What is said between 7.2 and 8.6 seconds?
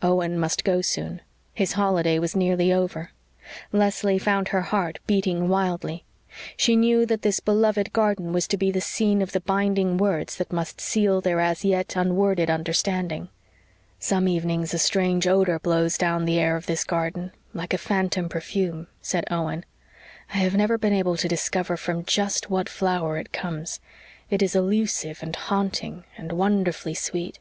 this beloved garden was to